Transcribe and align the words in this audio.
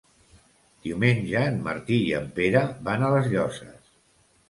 Diumenge 0.87 1.45
en 1.51 1.61
Martí 1.69 2.01
i 2.07 2.09
en 2.23 2.27
Pere 2.41 2.67
van 2.91 3.07
a 3.11 3.15
les 3.19 3.33
Llosses. 3.37 3.97